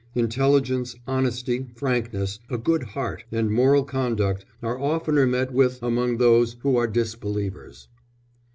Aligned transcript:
Intelligence, 0.15 0.95
honesty, 1.05 1.67
frankness, 1.75 2.39
a 2.49 2.57
good 2.57 2.81
heart, 2.81 3.23
and 3.31 3.51
moral 3.51 3.83
conduct 3.83 4.45
are 4.63 4.79
oftener 4.79 5.27
met 5.27 5.53
with 5.53 5.77
among 5.83 6.17
those 6.17 6.55
who 6.61 6.75
are 6.75 6.87
disbelievers." 6.87 7.87